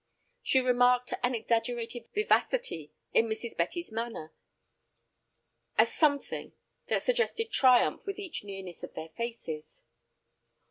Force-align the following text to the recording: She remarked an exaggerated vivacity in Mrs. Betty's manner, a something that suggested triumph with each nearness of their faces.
She 0.41 0.61
remarked 0.61 1.13
an 1.21 1.35
exaggerated 1.35 2.07
vivacity 2.11 2.91
in 3.13 3.27
Mrs. 3.27 3.55
Betty's 3.55 3.91
manner, 3.91 4.33
a 5.77 5.85
something 5.85 6.53
that 6.87 7.03
suggested 7.03 7.51
triumph 7.51 8.03
with 8.07 8.17
each 8.17 8.43
nearness 8.43 8.81
of 8.81 8.95
their 8.95 9.09
faces. 9.09 9.83